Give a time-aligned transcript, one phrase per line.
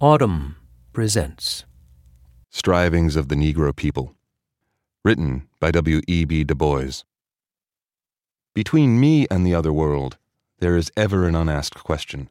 [0.00, 0.54] Audm
[0.94, 1.66] presents
[2.48, 4.14] Strivings of the Negro People.
[5.04, 6.00] Written by W.
[6.08, 6.24] E.
[6.24, 6.42] B.
[6.42, 7.02] Du Bois.
[8.54, 10.16] Between me and the other world,
[10.58, 12.30] there is ever an unasked question.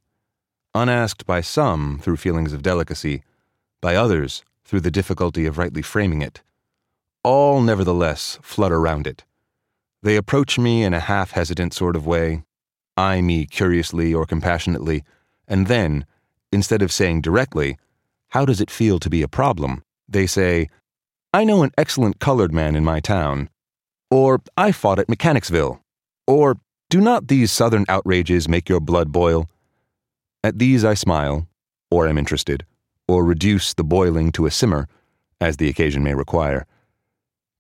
[0.74, 3.22] Unasked by some through feelings of delicacy,
[3.82, 6.42] by others through the difficulty of rightly framing it.
[7.24, 9.26] All, nevertheless, flutter round it.
[10.02, 12.46] They approach me in a half hesitant sort of way,
[12.98, 15.04] eye me curiously or compassionately,
[15.48, 16.08] and then,
[16.52, 17.78] instead of saying directly,
[18.30, 19.84] How does it feel to be a problem?
[20.08, 20.68] they say,
[21.34, 23.50] I know an excellent colored man in my town.
[24.10, 25.80] Or, I fought at Mechanicsville.
[26.26, 26.58] Or,
[26.90, 29.48] do not these southern outrages make your blood boil?
[30.44, 31.48] At these I smile,
[31.92, 32.66] or am interested,
[33.08, 34.88] or reduce the boiling to a simmer,
[35.40, 36.66] as the occasion may require.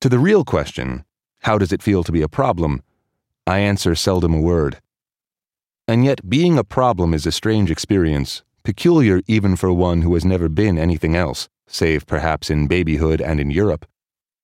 [0.01, 1.05] To the real question,
[1.41, 2.81] how does it feel to be a problem?
[3.45, 4.79] I answer seldom a word.
[5.87, 10.25] And yet, being a problem is a strange experience, peculiar even for one who has
[10.25, 13.85] never been anything else, save perhaps in babyhood and in Europe.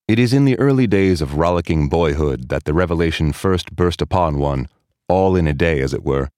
[0.08, 4.38] It is in the early days of rollicking boyhood that the revelation first burst upon
[4.38, 4.68] one,
[5.10, 6.30] all in a day, as it were.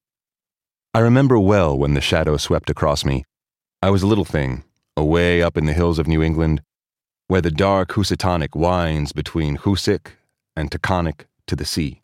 [0.94, 3.26] I remember well when the shadow swept across me.
[3.82, 4.64] I was a little thing,
[4.96, 6.62] away up in the hills of New England,
[7.28, 10.14] where the dark Housatonic winds between Hoosic
[10.56, 12.02] and Taconic to the sea.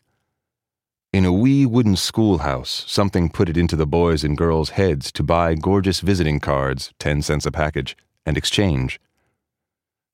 [1.14, 5.22] In a wee wooden schoolhouse, something put it into the boys' and girls' heads to
[5.22, 9.00] buy gorgeous visiting cards, ten cents a package, and exchange.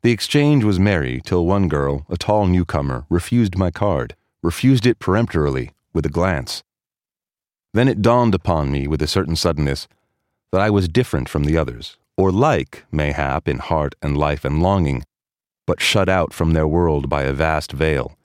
[0.03, 4.99] The exchange was merry till one girl, a tall newcomer, refused my card, refused it
[4.99, 6.63] peremptorily, with a glance.
[7.73, 9.89] Then it dawned upon me with a certain suddenness
[10.53, 14.63] that I was different from the others, or like, mayhap, in heart and life and
[14.63, 15.05] longing,
[15.67, 18.19] but shut out from their world by a vast veil.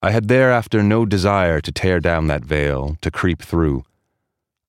[0.00, 3.84] I had thereafter no desire to tear down that veil, to creep through.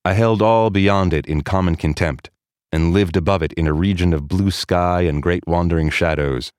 [0.03, 2.31] I held all beyond it in common contempt,
[2.71, 6.51] and lived above it in a region of blue sky and great wandering shadows.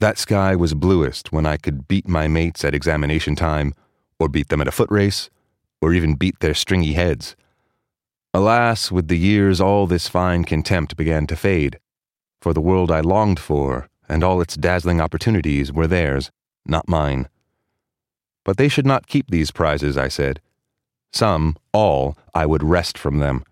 [0.00, 3.72] That sky was bluest when I could beat my mates at examination time,
[4.18, 5.30] or beat them at a foot race,
[5.80, 7.36] or even beat their stringy heads.
[8.34, 11.78] Alas, with the years all this fine contempt began to fade,
[12.42, 16.30] for the world I longed for, and all its dazzling opportunities, were theirs,
[16.66, 17.28] not mine.
[18.44, 20.40] But they should not keep these prizes, I said.
[21.12, 23.44] Some, all, I would wrest from them.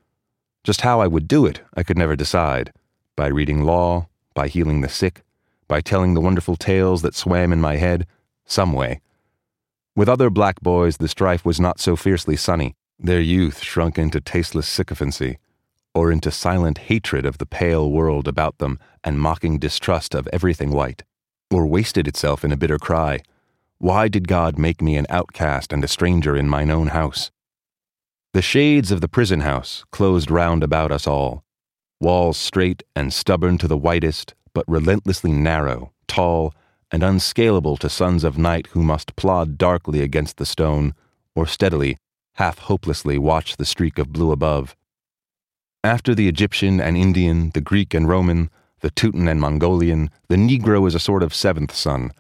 [0.65, 2.73] Just how I would do it, I could never decide.
[3.17, 5.23] By reading law, by healing the sick,
[5.67, 8.07] by telling the wonderful tales that swam in my head,
[8.45, 9.01] some way.
[9.97, 12.75] With other black boys, the strife was not so fiercely sunny.
[12.99, 15.39] Their youth shrunk into tasteless sycophancy,
[15.95, 20.71] or into silent hatred of the pale world about them and mocking distrust of everything
[20.71, 21.03] white,
[21.51, 23.21] or wasted itself in a bitter cry
[23.83, 27.33] why did God make me an outcast and a stranger in mine own house?
[28.33, 31.43] The shades of the prison house closed round about us all,
[32.01, 36.55] walls straight and stubborn to the whitest, but relentlessly narrow, tall,
[36.93, 40.95] and unscalable to sons of night who must plod darkly against the stone,
[41.35, 41.99] or steadily,
[42.35, 44.77] half hopelessly watch the streak of blue above.
[45.83, 50.87] After the Egyptian and Indian, the Greek and Roman, the Teuton and Mongolian, the Negro
[50.87, 52.13] is a sort of seventh son,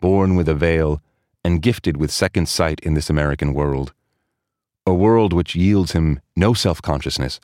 [0.00, 1.02] born with a veil,
[1.44, 3.92] and gifted with second sight in this American world.
[4.86, 7.40] A world which yields him no self consciousness,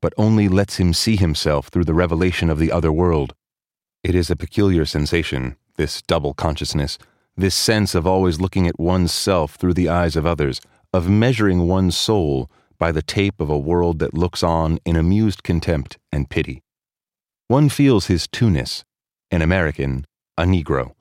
[0.00, 3.34] but only lets him see himself through the revelation of the other world.
[4.02, 6.98] It is a peculiar sensation, this double consciousness,
[7.36, 10.60] this sense of always looking at one's self through the eyes of others,
[10.92, 15.42] of measuring one's soul by the tape of a world that looks on in amused
[15.42, 16.62] contempt and pity.
[17.48, 18.84] One feels his two-ness,
[19.30, 20.06] an American,
[20.36, 20.92] a Negro,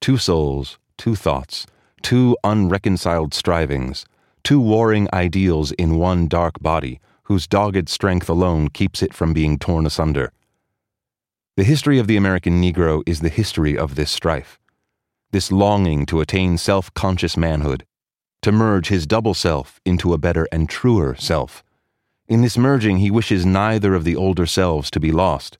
[0.00, 1.66] two souls, two thoughts,
[2.02, 4.06] two unreconciled strivings,
[4.44, 9.58] two warring ideals in one dark body, whose dogged strength alone keeps it from being
[9.58, 10.32] torn asunder.
[11.56, 14.60] The history of the American Negro is the history of this strife,
[15.32, 17.84] this longing to attain self conscious manhood,
[18.42, 21.64] to merge his double self into a better and truer self.
[22.28, 25.58] In this merging, he wishes neither of the older selves to be lost.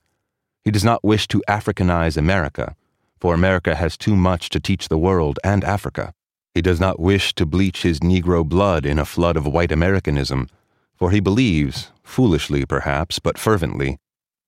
[0.65, 2.77] He does not wish to Africanize America,
[3.19, 6.13] for America has too much to teach the world and Africa.
[6.57, 10.49] He does not wish to bleach his Negro blood in a flood of white Americanism,
[10.95, 13.99] for he believes, foolishly perhaps, but fervently,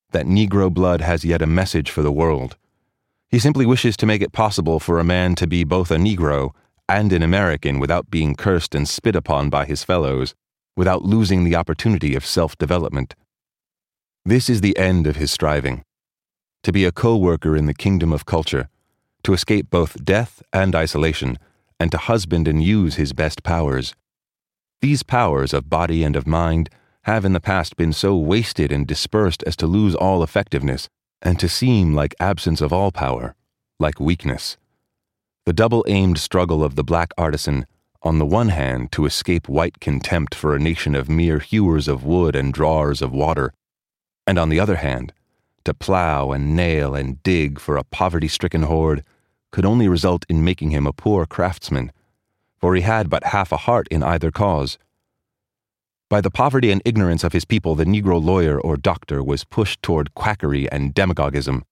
[0.09, 2.57] that Negro blood has yet a message for the world.
[3.27, 6.49] He simply wishes to make it possible for a man to be both a Negro
[6.87, 10.33] and an American without being cursed and spit upon by his fellows,
[10.75, 13.13] without losing the opportunity of self development.
[14.25, 15.83] This is the end of his striving
[16.63, 18.67] to be a co worker in the kingdom of culture,
[19.21, 21.37] to escape both death and isolation
[21.79, 23.95] and to husband and use his best powers.
[24.81, 26.69] These powers of body and of mind
[27.03, 30.89] have in the past been so wasted and dispersed as to lose all effectiveness
[31.21, 33.35] and to seem like absence of all power,
[33.79, 34.57] like weakness.
[35.45, 37.65] The double aimed struggle of the black artisan,
[38.03, 42.03] on the one hand, to escape white contempt for a nation of mere hewers of
[42.03, 43.53] wood and drawers of water,
[44.27, 45.11] and on the other hand,
[45.65, 49.03] to plow and nail and dig for a poverty stricken horde,
[49.51, 51.91] could only result in making him a poor craftsman,
[52.57, 54.77] for he had but half a heart in either cause.
[56.09, 59.83] By the poverty and ignorance of his people, the Negro lawyer or doctor was pushed
[59.83, 61.63] toward quackery and demagogism,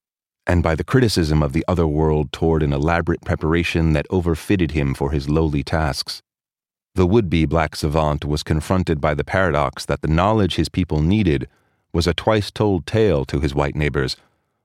[0.46, 4.94] and by the criticism of the other world toward an elaborate preparation that overfitted him
[4.94, 6.22] for his lowly tasks.
[6.96, 11.02] The would be black savant was confronted by the paradox that the knowledge his people
[11.02, 11.48] needed
[11.92, 14.18] was a twice told tale to his white neighbors,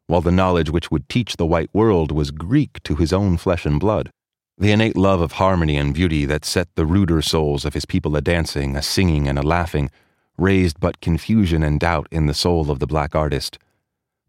[0.07, 3.65] while the knowledge which would teach the white world was Greek to his own flesh
[3.65, 4.11] and blood.
[4.59, 8.15] The innate love of harmony and beauty that set the ruder souls of his people
[8.17, 9.91] a dancing, a singing, and a laughing
[10.39, 13.59] raised but confusion and doubt in the soul of the black artist.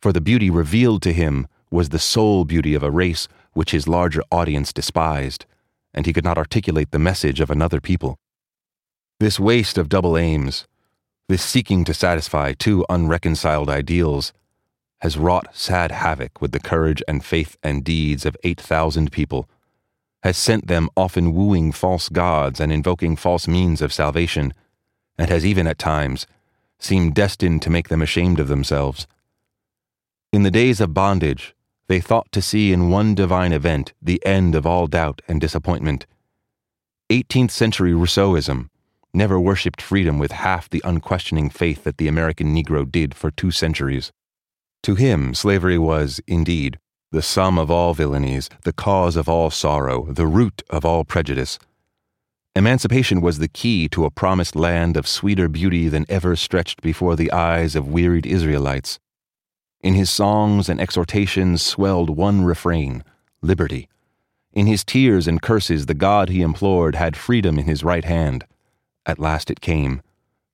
[0.02, 3.88] For the beauty revealed to him was the soul beauty of a race which his
[3.88, 5.46] larger audience despised,
[5.94, 8.18] and he could not articulate the message of another people.
[9.20, 10.68] This waste of double aims,
[11.30, 14.34] this seeking to satisfy two unreconciled ideals
[15.04, 19.50] has wrought sad havoc with the courage and faith and deeds of 8,000 people,
[20.24, 24.54] has sent them often wooing false gods and invoking false means of salvation,
[25.18, 26.26] and has even at times
[26.80, 29.06] seemed destined to make them ashamed of themselves.
[30.32, 31.54] In the days of bondage,
[31.88, 36.06] they thought to see in one divine event the end of all doubt and disappointment.
[37.10, 38.70] 18th century Rousseauism
[39.14, 43.52] never worshipped freedom with half the unquestioning faith that the American Negro did for two
[43.52, 44.14] centuries.
[44.84, 46.78] To him, slavery was, indeed,
[47.12, 51.58] the sum of all villainies, the cause of all sorrow, the root of all prejudice.
[52.56, 57.16] Emancipation was the key to a promised land of sweeter beauty than ever stretched before
[57.16, 59.00] the eyes of wearied Israelites.
[59.82, 63.04] In his songs and exhortations swelled one refrain
[63.42, 63.88] liberty.
[64.52, 68.46] In his tears and curses, the God he implored had freedom in his right hand.
[69.06, 70.02] At last it came,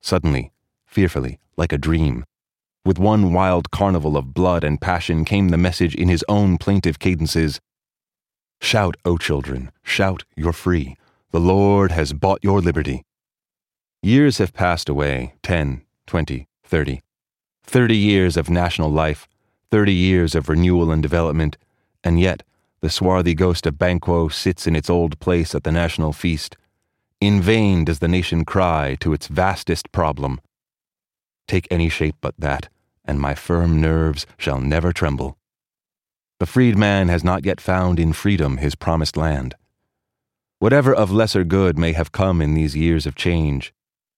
[0.00, 0.52] suddenly,
[0.86, 2.24] fearfully, like a dream.
[2.82, 6.98] With one wild carnival of blood and passion came the message in his own plaintive
[6.98, 7.60] cadences
[8.62, 10.96] Shout, O children, shout, you're free.
[11.30, 13.02] The Lord has bought your liberty.
[14.02, 17.02] Years have passed away ten, twenty, thirty.
[17.62, 19.28] Thirty years of national life,
[19.70, 21.58] thirty years of renewal and development,
[22.02, 22.42] and yet
[22.80, 26.56] the swarthy ghost of Banquo sits in its old place at the national feast,
[27.20, 30.40] in vain does the nation cry to its vastest problem
[31.50, 32.68] Take any shape but that,
[33.04, 35.36] and my firm nerves shall never tremble.
[36.38, 39.56] The freed man has not yet found in freedom his promised land.
[40.60, 43.74] Whatever of lesser good may have come in these years of change,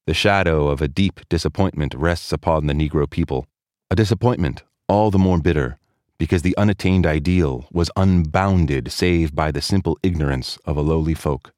[0.07, 3.47] the shadow of a deep disappointment rests upon the Negro people,
[3.91, 5.79] a disappointment all the more bitter
[6.19, 11.55] because the unattained ideal was unbounded save by the simple ignorance of a lowly folk.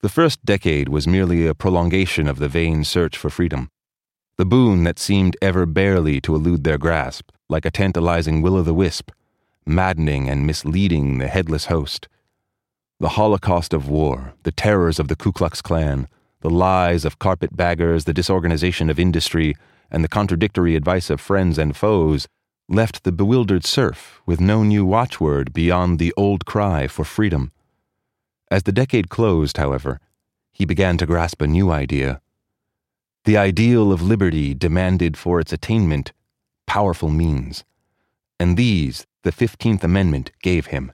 [0.00, 3.68] The first decade was merely a prolongation of the vain search for freedom,
[4.40, 8.62] the boon that seemed ever barely to elude their grasp, like a tantalizing will o'
[8.62, 9.10] the wisp,
[9.66, 12.08] maddening and misleading the headless host.
[13.00, 16.08] The holocaust of war, the terrors of the Ku Klux Klan,
[16.40, 19.56] the lies of carpetbaggers, the disorganization of industry,
[19.90, 22.26] and the contradictory advice of friends and foes
[22.66, 27.52] left the bewildered serf with no new watchword beyond the old cry for freedom.
[28.50, 30.00] As the decade closed, however,
[30.50, 32.22] he began to grasp a new idea.
[33.24, 36.12] The ideal of liberty demanded for its attainment
[36.66, 37.64] powerful means,
[38.38, 40.92] and these the Fifteenth Amendment gave him.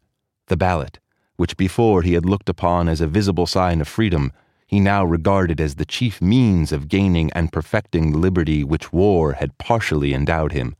[0.48, 0.98] The ballot,
[1.36, 4.32] which before he had looked upon as a visible sign of freedom,
[4.66, 9.34] he now regarded as the chief means of gaining and perfecting the liberty which war
[9.34, 10.74] had partially endowed him.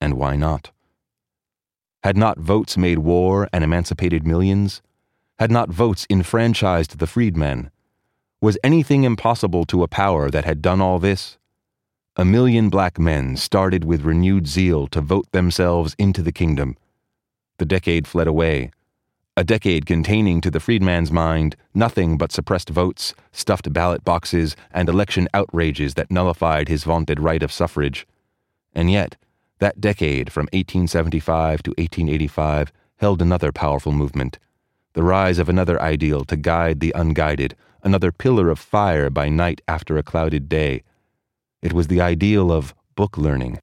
[0.00, 0.72] And why not?
[2.02, 4.82] Had not votes made war and emancipated millions?
[5.38, 7.70] Had not votes enfranchised the freedmen?
[8.44, 11.38] Was anything impossible to a power that had done all this?
[12.16, 16.76] A million black men started with renewed zeal to vote themselves into the kingdom.
[17.56, 18.70] The decade fled away,
[19.34, 24.90] a decade containing to the freedman's mind nothing but suppressed votes, stuffed ballot boxes, and
[24.90, 28.06] election outrages that nullified his vaunted right of suffrage.
[28.74, 29.16] And yet,
[29.60, 34.38] that decade from 1875 to 1885 held another powerful movement
[34.94, 39.60] the rise of another ideal to guide the unguided, another pillar of fire by night
[39.68, 40.82] after a clouded day.
[41.62, 43.58] It was the ideal of book learning.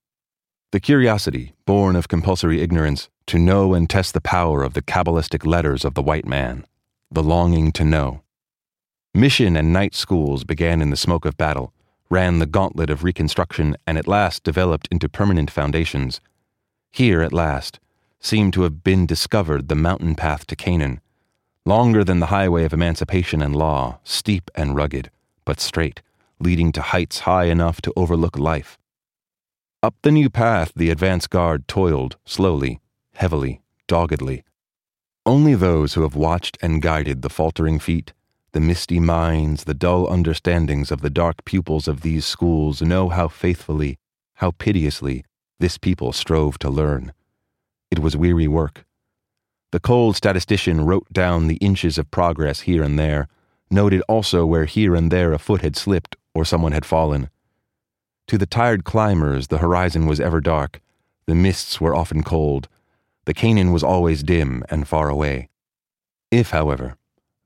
[0.71, 5.45] The curiosity, born of compulsory ignorance, to know and test the power of the Kabbalistic
[5.45, 6.65] letters of the white man,
[7.09, 8.21] the longing to know.
[9.13, 11.73] Mission and night schools began in the smoke of battle,
[12.09, 16.19] ran the gauntlet of reconstruction, and at last developed into permanent foundations.
[16.91, 17.79] Here, at last,
[18.19, 20.99] seemed to have been discovered the mountain path to Canaan,
[21.65, 25.11] longer than the highway of emancipation and law, steep and rugged,
[25.45, 26.01] but straight,
[26.39, 28.77] leading to heights high enough to overlook life.
[29.83, 32.79] Up the new path the advance guard toiled, slowly,
[33.13, 34.43] heavily, doggedly.
[35.25, 38.13] Only those who have watched and guided the faltering feet,
[38.53, 43.27] the misty minds, the dull understandings of the dark pupils of these schools know how
[43.27, 43.97] faithfully,
[44.35, 45.23] how piteously,
[45.59, 47.13] this people strove to learn.
[47.91, 48.85] It was weary work.
[49.71, 53.27] The cold statistician wrote down the inches of progress here and there,
[53.69, 57.29] noted also where here and there a foot had slipped or someone had fallen.
[58.27, 60.81] To the tired climbers, the horizon was ever dark,
[61.25, 62.67] the mists were often cold,
[63.25, 65.47] the Canaan was always dim and far away.
[66.31, 66.95] If, however,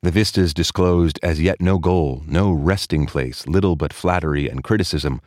[0.02, 5.22] the vistas disclosed as yet no goal, no resting place, little but flattery and criticism.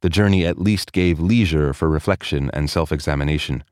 [0.00, 3.64] The journey at least gave leisure for reflection and self examination.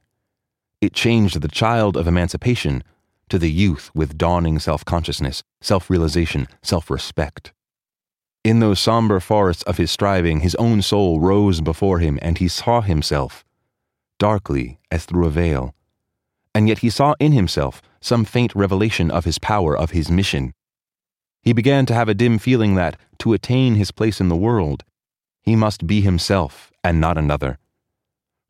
[0.81, 2.83] It changed the child of emancipation
[3.29, 7.53] to the youth with dawning self consciousness, self realization, self respect.
[8.43, 12.49] In those somber forests of his striving, his own soul rose before him, and he
[12.49, 13.45] saw himself,
[14.19, 15.75] darkly as through a veil.
[16.55, 20.55] And yet he saw in himself some faint revelation of his power, of his mission.
[21.43, 24.85] He began to have a dim feeling that, to attain his place in the world,
[25.43, 27.59] he must be himself and not another.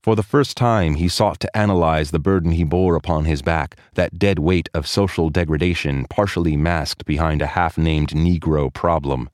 [0.03, 3.77] For the first time, he sought to analyze the burden he bore upon his back,
[3.95, 9.29] that dead weight of social degradation partially masked behind a half named Negro problem.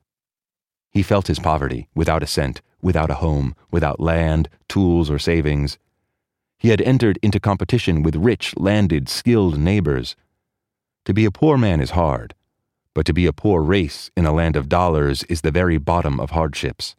[0.91, 5.79] He felt his poverty, without a cent, without a home, without land, tools, or savings.
[6.59, 10.17] He had entered into competition with rich, landed, skilled neighbors.
[11.05, 12.35] To be a poor man is hard,
[12.93, 16.19] but to be a poor race in a land of dollars is the very bottom
[16.19, 16.97] of hardships.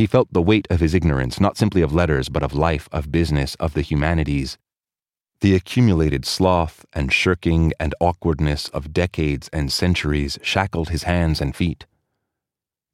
[0.00, 3.12] He felt the weight of his ignorance, not simply of letters, but of life, of
[3.12, 4.56] business, of the humanities.
[5.42, 11.54] The accumulated sloth and shirking and awkwardness of decades and centuries shackled his hands and
[11.54, 11.84] feet.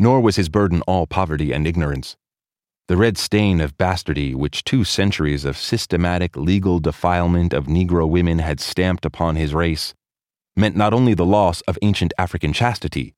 [0.00, 2.16] Nor was his burden all poverty and ignorance.
[2.88, 8.40] The red stain of bastardy which two centuries of systematic legal defilement of Negro women
[8.40, 9.94] had stamped upon his race
[10.56, 13.14] meant not only the loss of ancient African chastity,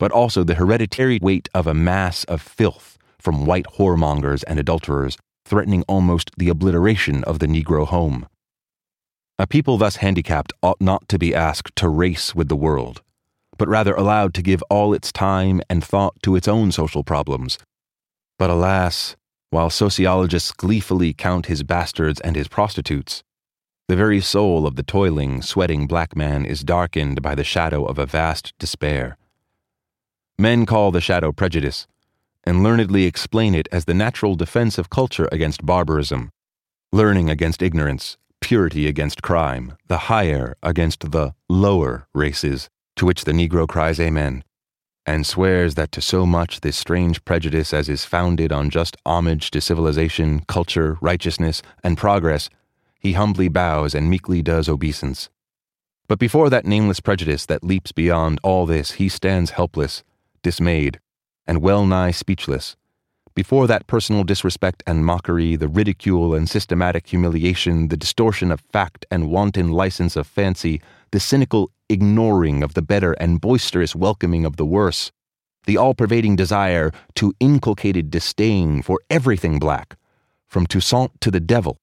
[0.00, 5.16] but also the hereditary weight of a mass of filth from white whoremongers and adulterers,
[5.44, 8.28] threatening almost the obliteration of the Negro home.
[9.38, 13.02] A people thus handicapped ought not to be asked to race with the world,
[13.56, 17.58] but rather allowed to give all its time and thought to its own social problems
[18.40, 19.16] but alas,
[19.50, 23.22] while sociologists gleefully count his bastards and his prostitutes,
[23.86, 27.98] the very soul of the toiling, sweating black man is darkened by the shadow of
[27.98, 29.18] a vast despair.
[30.38, 31.86] Men call the shadow prejudice,
[32.44, 36.30] and learnedly explain it as the natural defense of culture against barbarism,
[36.92, 43.32] learning against ignorance, purity against crime, the higher against the lower races, to which the
[43.32, 44.42] Negro cries Amen
[45.06, 49.50] and swears that to so much this strange prejudice as is founded on just homage
[49.50, 52.50] to civilization, culture, righteousness, and progress,
[53.00, 55.28] he humbly bows and meekly does obeisance.
[56.06, 60.02] But before that nameless prejudice that leaps beyond all this, he stands helpless,
[60.42, 61.00] dismayed,
[61.50, 62.76] and well nigh speechless.
[63.34, 69.04] Before that personal disrespect and mockery, the ridicule and systematic humiliation, the distortion of fact
[69.10, 70.80] and wanton license of fancy,
[71.10, 75.10] the cynical ignoring of the better and boisterous welcoming of the worse,
[75.66, 79.96] the all pervading desire to inculcated disdain for everything black,
[80.46, 81.78] from Toussaint to the devil.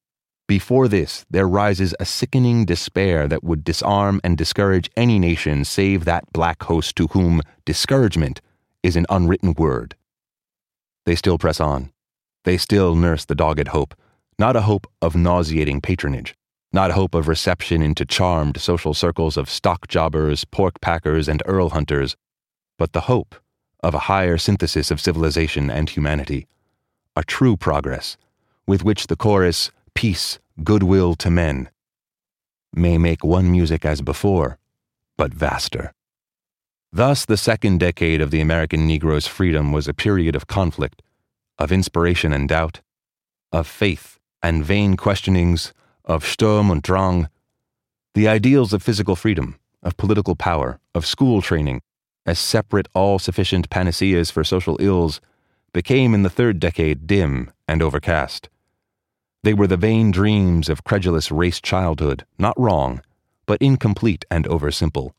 [0.48, 6.06] Before this, there rises a sickening despair that would disarm and discourage any nation save
[6.06, 8.40] that black host to whom discouragement
[8.84, 9.96] is an unwritten word.
[11.06, 11.92] They still press on.
[12.44, 13.96] They still nurse the dogged hope,
[14.40, 16.36] not a hope of nauseating patronage,
[16.72, 21.70] not hope of reception into charmed social circles of stock jobbers, pork packers, and earl
[21.70, 22.16] hunters,
[22.78, 23.36] but the hope
[23.82, 26.48] of a higher synthesis of civilization and humanity,
[27.16, 28.18] a true progress,
[28.68, 31.70] with which the chorus, Peace, Goodwill to Men,
[32.74, 34.58] may make one music as before,
[35.18, 35.94] but vaster.
[36.92, 41.02] Thus, the second decade of the American Negro's freedom was a period of conflict,
[41.58, 42.82] of inspiration and doubt,
[43.52, 45.74] of faith and vain questionings
[46.06, 47.28] of Sturm und Drang,
[48.14, 51.82] the ideals of physical freedom, of political power, of school training,
[52.26, 55.22] as separate, all sufficient panaceas for social ills,
[55.74, 58.50] became in the third decade dim and overcast.
[59.44, 63.02] They were the vain dreams of credulous race childhood, not wrong,
[63.46, 65.12] but incomplete and oversimple.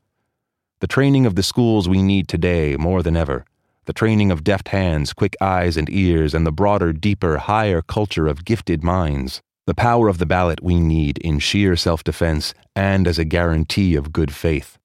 [0.81, 3.45] The training of the schools we need today more than ever,
[3.87, 8.29] the training of deft hands, quick eyes and ears, and the broader, deeper, higher culture
[8.29, 9.41] of gifted minds.
[9.67, 13.97] The power of the ballot we need in sheer self defense and as a guarantee
[13.97, 14.79] of good faith.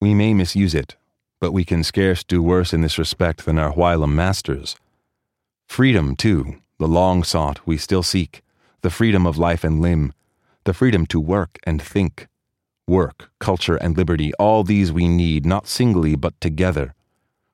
[0.00, 0.96] We may misuse it,
[1.40, 4.76] but we can scarce do worse in this respect than our whilom masters.
[5.68, 8.42] Freedom, too, the long sought, we still seek,
[8.80, 10.12] the freedom of life and limb,
[10.64, 12.26] the freedom to work and think.
[12.88, 16.94] Work, culture, and liberty, all these we need, not singly, but together.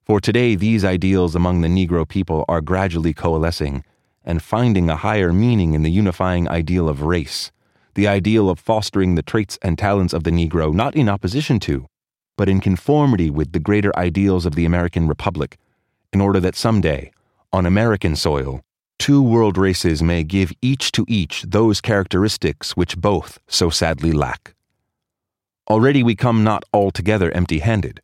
[0.04, 3.84] For today, these ideals among the Negro people are gradually coalescing
[4.24, 7.52] and finding a higher meaning in the unifying ideal of race,
[7.94, 11.86] the ideal of fostering the traits and talents of the Negro not in opposition to,
[12.38, 15.58] but in conformity with the greater ideals of the American Republic,
[16.10, 17.10] in order that someday,
[17.52, 18.62] on American soil,
[18.98, 24.54] two world races may give each to each those characteristics which both so sadly lack.
[25.70, 28.00] Already we come not altogether empty handed.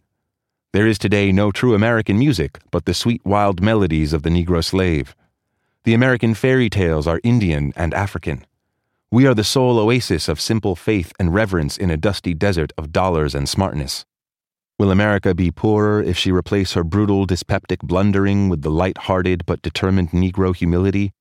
[0.74, 4.62] There is today no true American music but the sweet wild melodies of the Negro
[4.62, 5.16] slave.
[5.84, 8.44] The American fairy tales are Indian and African.
[9.10, 12.92] We are the sole oasis of simple faith and reverence in a dusty desert of
[12.92, 14.04] dollars and smartness.
[14.78, 19.46] Will America be poorer if she replace her brutal dyspeptic blundering with the light hearted
[19.46, 21.14] but determined Negro humility?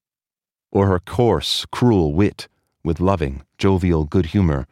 [0.72, 2.50] Or her coarse, cruel wit
[2.84, 4.68] with loving, jovial good humor?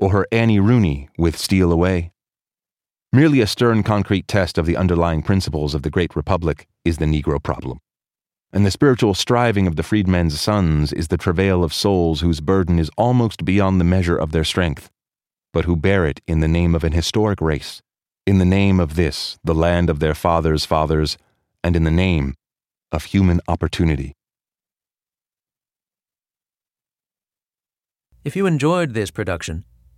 [0.00, 2.10] Or her Annie Rooney with steal away?
[3.12, 7.04] Merely a stern concrete test of the underlying principles of the great republic is the
[7.04, 7.78] Negro problem.
[8.52, 12.80] And the spiritual striving of the freedmen's sons is the travail of souls whose burden
[12.80, 14.90] is almost beyond the measure of their strength,
[15.52, 17.82] but who bear it in the name of an historic race
[18.30, 21.18] in the name of this, the land of their fathers' fathers,
[21.64, 22.34] and in the name
[22.92, 24.14] of human opportunity.
[28.22, 29.64] If you enjoyed this production,